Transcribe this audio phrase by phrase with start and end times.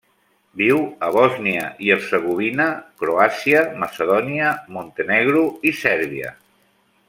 [0.59, 2.67] Viu a Bòsnia i Hercegovina,
[3.03, 6.35] Croàcia, Macedònia, Montenegro i Sèrbia.